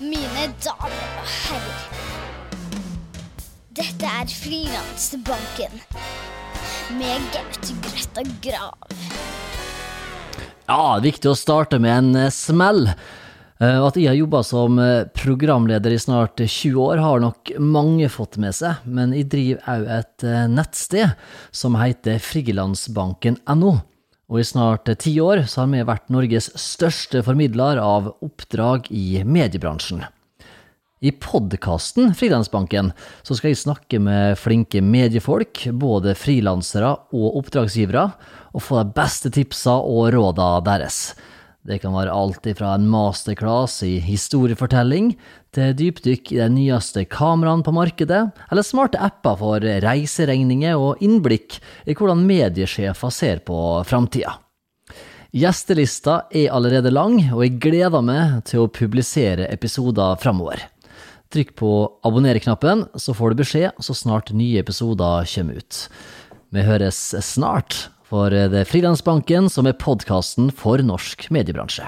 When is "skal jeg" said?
33.34-33.62